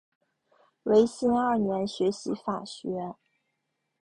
[0.81, 3.13] 维新二年学习法学。